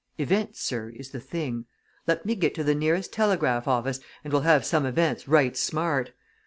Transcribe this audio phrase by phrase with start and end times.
[0.17, 1.65] Events, sir, is the thing!
[2.07, 6.11] Let me get to the nearest telegraph office, and we'll have some events, right smart.